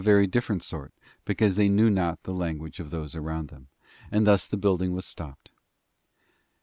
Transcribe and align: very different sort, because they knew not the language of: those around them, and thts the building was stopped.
very 0.03 0.25
different 0.25 0.63
sort, 0.63 0.91
because 1.25 1.55
they 1.55 1.69
knew 1.69 1.87
not 1.87 2.23
the 2.23 2.33
language 2.33 2.79
of: 2.79 2.89
those 2.89 3.13
around 3.15 3.49
them, 3.49 3.67
and 4.11 4.25
thts 4.25 4.49
the 4.49 4.57
building 4.57 4.93
was 4.93 5.05
stopped. 5.05 5.51